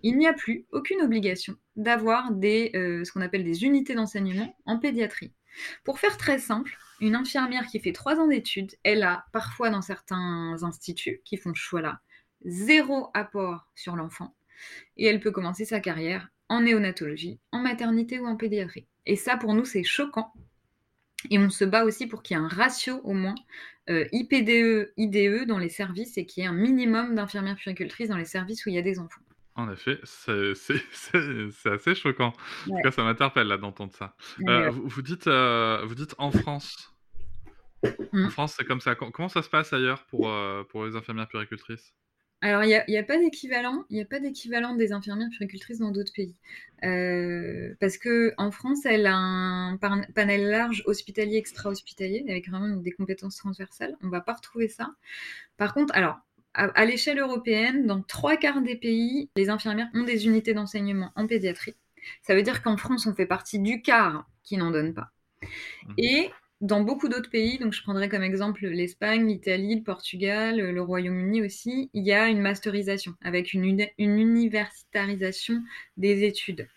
[0.03, 4.57] il n'y a plus aucune obligation d'avoir des, euh, ce qu'on appelle des unités d'enseignement
[4.65, 5.33] en pédiatrie.
[5.85, 9.83] Pour faire très simple, une infirmière qui fait trois ans d'études, elle a parfois dans
[9.83, 12.01] certains instituts qui font ce choix-là,
[12.45, 14.35] zéro apport sur l'enfant,
[14.97, 18.87] et elle peut commencer sa carrière en néonatologie, en maternité ou en pédiatrie.
[19.07, 20.33] Et ça, pour nous, c'est choquant
[21.29, 23.35] et on se bat aussi pour qu'il y ait un ratio au moins
[23.89, 28.17] euh, IPDE, IDE dans les services et qu'il y ait un minimum d'infirmières puéricultrices dans
[28.17, 29.21] les services où il y a des enfants.
[29.57, 30.53] En effet, c'est
[31.67, 32.33] assez choquant.
[32.67, 34.15] En tout cas, ça m'interpelle là d'entendre ça.
[34.49, 36.95] Euh, vous, dites, euh, vous dites en France.
[37.85, 38.31] En mmh.
[38.31, 38.95] France, c'est comme ça.
[38.95, 40.33] Comment ça se passe ailleurs pour,
[40.69, 41.93] pour les infirmières puéricultrices?
[42.43, 43.85] Alors, il n'y a, pas d'équivalent.
[43.91, 46.35] Il n'y a pas d'équivalent des infirmières puricultrices dans d'autres pays.
[46.85, 52.93] Euh, parce que en France, elle a un panel large hospitalier, extra-hospitalier, avec vraiment des
[52.93, 53.95] compétences transversales.
[54.03, 54.91] On ne va pas retrouver ça.
[55.59, 56.19] Par contre, alors,
[56.55, 61.27] à, l'échelle européenne, dans trois quarts des pays, les infirmières ont des unités d'enseignement en
[61.27, 61.77] pédiatrie.
[62.23, 65.11] Ça veut dire qu'en France, on fait partie du quart qui n'en donne pas.
[65.43, 65.95] Mmh.
[65.99, 70.83] Et dans beaucoup d'autres pays, donc je prendrai comme exemple l'Espagne, l'Italie, le Portugal, le
[70.83, 75.63] Royaume-Uni aussi, il y a une masterisation avec une, universitarisation
[75.97, 76.69] des études.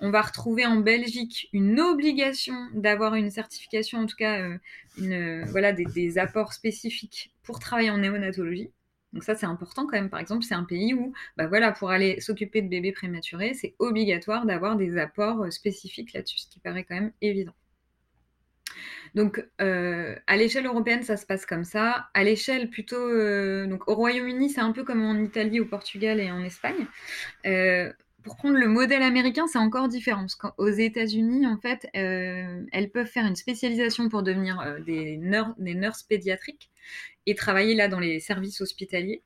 [0.00, 4.58] On va retrouver en Belgique une obligation d'avoir une certification, en tout cas
[5.00, 8.70] euh, voilà, des, apports spécifiques pour travailler en néonatologie.
[9.12, 10.10] Donc ça, c'est important quand même.
[10.10, 13.74] Par exemple, c'est un pays où, bah voilà, pour aller s'occuper de bébés prématurés, c'est
[13.78, 17.54] obligatoire d'avoir des apports euh, spécifiques là-dessus, ce qui paraît quand même évident.
[19.14, 22.08] Donc, euh, à l'échelle européenne, ça se passe comme ça.
[22.14, 26.20] À l'échelle plutôt, euh, donc au Royaume-Uni, c'est un peu comme en Italie, au Portugal
[26.20, 26.86] et en Espagne.
[27.46, 30.20] Euh, pour prendre le modèle américain, c'est encore différent.
[30.20, 36.02] Parce qu'aux États-Unis, en fait, elles peuvent faire une spécialisation pour devenir des, des nurses
[36.02, 36.70] pédiatriques
[37.26, 39.22] et travailler là dans les services hospitaliers.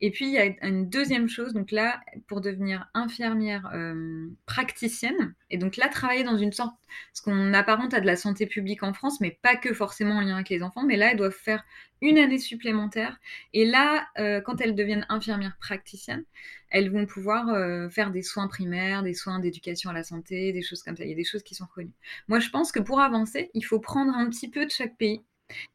[0.00, 5.34] Et puis, il y a une deuxième chose, donc là, pour devenir infirmière euh, praticienne,
[5.48, 6.74] et donc là, travailler dans une sorte,
[7.12, 10.20] ce qu'on apparente à de la santé publique en France, mais pas que forcément en
[10.20, 11.62] lien avec les enfants, mais là, elles doivent faire
[12.00, 13.18] une année supplémentaire.
[13.52, 16.24] Et là, euh, quand elles deviennent infirmières praticiennes,
[16.68, 20.62] elles vont pouvoir euh, faire des soins primaires, des soins d'éducation à la santé, des
[20.62, 21.04] choses comme ça.
[21.04, 21.92] Il y a des choses qui sont reconnues.
[22.28, 25.22] Moi, je pense que pour avancer, il faut prendre un petit peu de chaque pays.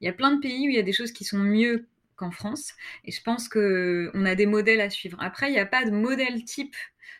[0.01, 1.87] Il y a plein de pays où il y a des choses qui sont mieux
[2.17, 2.73] qu'en France.
[3.05, 5.17] Et je pense qu'on a des modèles à suivre.
[5.21, 6.75] Après, il n'y a pas de modèle type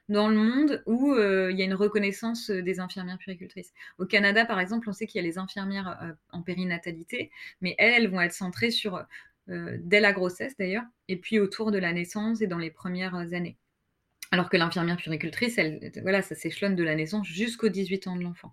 [0.09, 3.73] dans le monde où euh, il y a une reconnaissance des infirmières puricultrices.
[3.97, 7.31] Au Canada, par exemple, on sait qu'il y a les infirmières euh, en périnatalité,
[7.61, 9.05] mais elles, vont être centrées sur
[9.49, 13.15] euh, dès la grossesse d'ailleurs, et puis autour de la naissance et dans les premières
[13.33, 13.57] années.
[14.31, 15.57] Alors que l'infirmière puricultrice,
[16.01, 18.51] voilà, ça s'échelonne de la naissance jusqu'aux 18 ans de l'enfant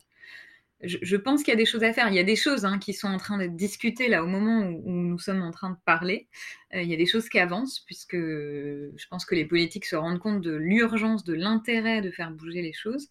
[0.86, 2.08] je, pense qu'il y a des choses à faire.
[2.08, 4.60] Il y a des choses hein, qui sont en train d'être discutées là au moment
[4.60, 6.28] où, nous sommes en train de parler.
[6.74, 9.96] Euh, il y a des choses qui avancent puisque je pense que les politiques se
[9.96, 13.08] rendent compte de l'urgence, de l'intérêt de faire bouger les choses.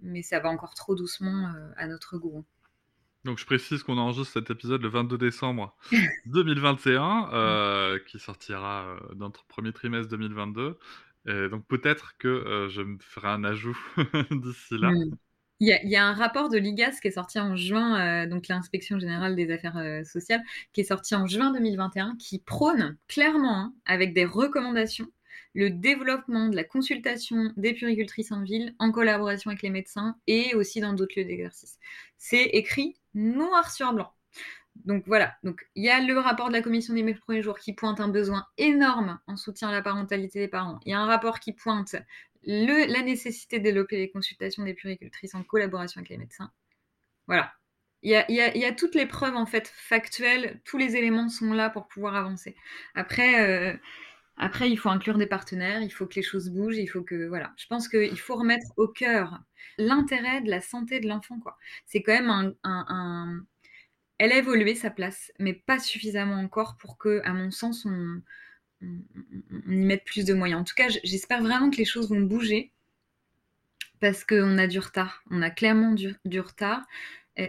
[0.00, 2.44] Mais ça va encore trop doucement euh, à notre goût.
[3.24, 5.76] Donc je précise qu'on enregistre cet épisode le 22 décembre
[6.26, 10.78] 2021, euh, qui sortira dans notre premier trimestre 2022.
[11.26, 13.78] Et donc peut-être que je me ferai un ajout
[14.30, 14.90] d'ici là.
[14.90, 15.16] Hmm.
[15.60, 19.00] Il y, a, un rapport de l'IGAS qui est sorti en juin, euh, donc l'inspection
[19.00, 20.42] générale des affaires euh, sociales,
[20.72, 25.08] qui est sorti en juin 2021, qui prône clairement, hein, avec des recommandations,
[25.54, 30.54] le développement de la consultation des puricultrices en ville en collaboration avec les médecins et
[30.54, 31.78] aussi dans d'autres lieux d'exercice.
[32.18, 34.12] C'est écrit noir sur blanc.
[34.84, 37.72] Donc voilà, donc il y a le rapport de la commission des premiers jours qui
[37.72, 40.78] pointe un besoin énorme en soutien à la parentalité des parents.
[40.84, 41.96] Il y a un rapport qui pointe
[42.42, 46.52] la nécessité de développer les consultations des puricultrices en collaboration avec les médecins.
[47.26, 47.52] Voilà.
[48.02, 51.88] Il y, a, toutes les preuves en fait factuelles, tous les éléments sont là pour
[51.88, 52.54] pouvoir avancer.
[52.94, 53.76] Après, euh,
[54.36, 57.26] après, il faut inclure des partenaires, il faut que les choses bougent, il faut que
[57.26, 57.52] voilà.
[57.56, 59.40] Je pense qu'il faut remettre au cœur
[59.78, 61.40] l'intérêt de la santé de l'enfant.
[61.86, 63.44] C'est quand même un, un,
[64.18, 68.22] elle a évolué sa place, mais pas suffisamment encore pour que, à mon sens, on,
[68.82, 70.60] on, y mette plus de moyens.
[70.60, 72.72] En tout cas, j'espère vraiment que les choses vont bouger
[74.00, 75.22] parce qu'on a du retard.
[75.30, 76.86] On a clairement du, retard.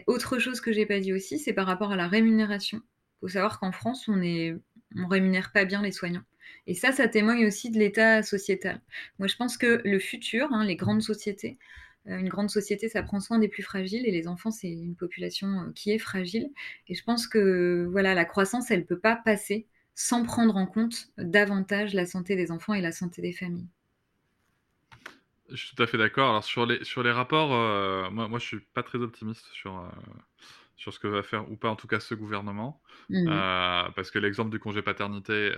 [0.08, 2.82] autre chose que j'ai pas dit aussi, c'est par rapport à la rémunération.
[2.82, 4.56] Il faut savoir qu'en France, on est,
[4.96, 6.24] on rémunère pas bien les soignants.
[6.68, 8.82] Et ça, ça témoigne aussi de l'état sociétal.
[9.20, 11.58] Moi, je pense que le futur, hein, les grandes sociétés,
[12.08, 14.96] euh, une grande société, ça prend soin des plus fragiles et les enfants, c'est une
[14.96, 16.50] population euh, qui est fragile.
[16.88, 19.68] Et je pense que voilà, la croissance, elle ne peut pas passer
[20.00, 23.68] sans prendre en compte davantage la santé des enfants et la santé des familles.
[25.50, 26.30] Je suis tout à fait d'accord.
[26.30, 29.78] Alors sur les, sur les rapports, euh, moi, moi je suis pas très optimiste sur,
[29.78, 29.90] euh,
[30.78, 32.82] sur ce que va faire, ou pas en tout cas ce gouvernement.
[33.10, 33.28] Mmh.
[33.28, 35.52] Euh, parce que l'exemple du congé paternité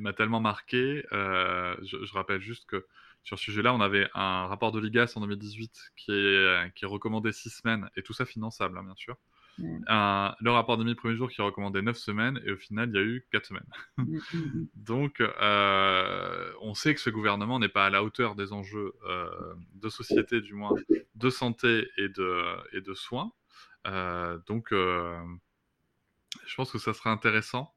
[0.00, 1.04] m'a tellement marqué.
[1.12, 2.84] Je, je, rappelle juste que
[3.22, 7.30] sur ce sujet-là, on avait un rapport de l'IGAS en 2018 qui, est, qui recommandait
[7.30, 9.16] six semaines, et tout ça finançable, hein, bien sûr.
[9.58, 13.02] Le rapport des premiers jours qui recommandait 9 semaines et au final il y a
[13.02, 13.66] eu 4 semaines.
[13.96, 14.68] Mm, mm, mm.
[14.76, 19.54] Donc euh, on sait que ce gouvernement n'est pas à la hauteur des enjeux euh,
[19.74, 20.74] de société du moins,
[21.14, 22.42] de santé et de,
[22.76, 23.32] et de soins.
[23.86, 27.72] Euh, donc je pense que ça serait intéressant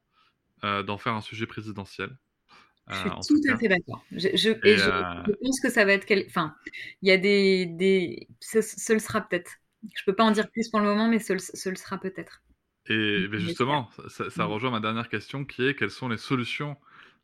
[0.62, 2.16] d'en faire un sujet présidentiel.
[2.88, 4.04] Je suis tout à fait d'accord.
[4.10, 6.06] Je, je, et je, pense que ça va être.
[6.26, 6.56] Enfin,
[7.02, 7.66] il y a des.
[7.66, 8.26] des...
[8.40, 9.52] Ce, ce le sera peut-être.
[9.82, 12.42] Je peux pas en dire plus pour le moment, mais ce, le sera peut-être.
[12.86, 14.48] Et justement, ça, mm.
[14.48, 16.76] rejoint ma dernière question qui est quelles sont les solutions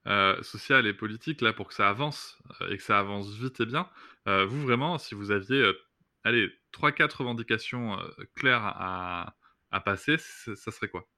[0.07, 3.61] euh, sociales et politiques là pour que ça avance euh, et que ça avance vite
[3.61, 3.89] et bien?
[4.29, 5.73] Euh, vous vraiment, si vous aviez,
[6.25, 7.99] allez, trois quatre revendications
[8.35, 9.35] claires à,
[9.71, 11.09] à passer, ça serait quoi?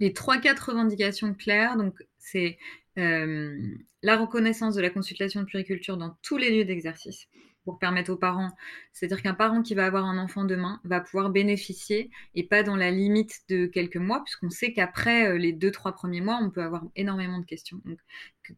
[0.00, 2.58] Les trois quatre revendications claires, donc c'est
[2.96, 7.28] la reconnaissance de la consultation de puriculture dans tous les lieux d'exercice
[7.64, 8.50] pour permettre aux parents.
[8.92, 12.76] C'est-à-dire qu'un parent qui va avoir un enfant demain va pouvoir bénéficier et pas dans
[12.76, 16.50] la limite de quelques mois, puisqu'on sait qu'après euh, les deux, trois premiers mois, on
[16.50, 17.80] peut avoir énormément de questions.
[17.84, 17.98] Donc,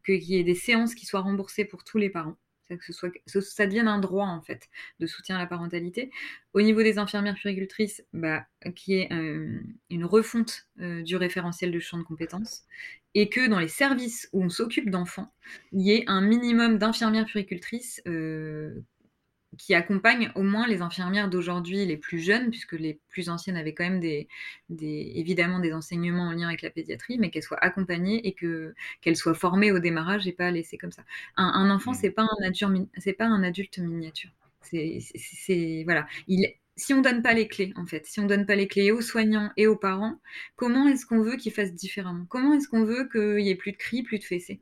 [0.05, 2.37] qu'il y ait des séances qui soient remboursées pour tous les parents.
[2.67, 6.09] Que, ce soit, ça devienne un droit en fait de soutien à la parentalité.
[6.53, 11.79] Au niveau des infirmières puricultrices, bah, qui est euh, une refonte euh, du référentiel de
[11.79, 12.63] champ de compétences
[13.13, 15.31] et que dans les services où on s'occupe d'enfants,
[15.71, 18.01] il y ait un minimum d'infirmières puricultrices
[19.57, 23.73] qui accompagne au moins les infirmières d'aujourd'hui, les plus jeunes, puisque les plus anciennes avaient
[23.73, 24.27] quand même des,
[24.69, 29.17] évidemment des enseignements en lien avec la pédiatrie, mais qu'elles soient accompagnées et que qu'elles
[29.17, 31.03] soient formées au démarrage et pas laissées comme ça.
[31.37, 31.95] Un, enfant, mmh.
[32.01, 32.51] c'est pas un
[32.97, 34.31] c'est pas un adulte miniature.
[34.61, 38.55] C'est voilà, il si on donne pas les clés, en fait, si on donne pas
[38.55, 40.19] les clés aux soignants et aux parents,
[40.55, 42.25] comment est-ce qu'on veut qu'ils fassent différemment?
[42.29, 44.59] Comment est-ce qu'on veut qu'il y ait plus de cris, plus de fessées?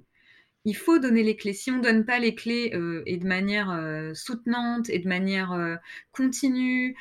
[0.66, 1.54] Il faut donner les clés.
[1.54, 5.08] Si on ne donne pas les clés euh, et de manière euh, soutenante et de
[5.08, 5.76] manière euh,
[6.12, 6.96] continue,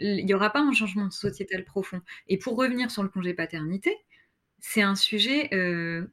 [0.00, 2.00] il n'y aura pas un changement sociétal profond.
[2.28, 3.96] Et pour revenir sur le congé paternité,
[4.60, 5.48] c'est un sujet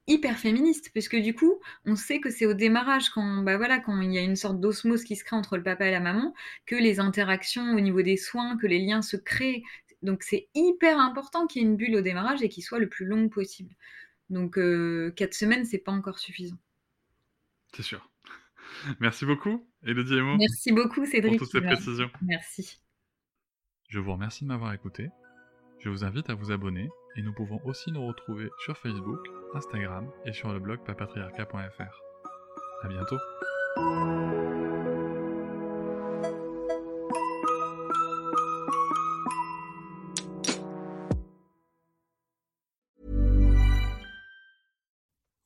[0.07, 3.99] hyper féministe, puisque du coup, on sait que c'est au démarrage, quand, bah voilà, quand
[4.01, 6.33] il y a une sorte d'osmose qui se crée entre le papa et la maman,
[6.65, 9.63] que les interactions au niveau des soins, que les liens se créent
[10.03, 12.89] Donc c'est hyper important qu'il y ait une bulle au démarrage et qu'il soit le
[12.89, 13.75] plus long possible.
[14.29, 16.57] Donc euh, quatre semaines, c'est pas encore suffisant.
[17.73, 18.09] C'est sûr.
[18.99, 20.37] Merci beaucoup, Elodie Emo.
[20.37, 21.37] Merci beaucoup, Cédric.
[21.37, 22.09] Pour toutes ces précisions.
[22.21, 22.79] Merci.
[23.89, 25.09] Je vous remercie de m'avoir écouté.
[25.79, 29.19] Je vous invite à vous abonner et nous pouvons aussi nous retrouver sur Facebook,
[29.53, 32.01] Instagram et sur le blog papatriarca.fr.
[32.83, 33.17] À bientôt.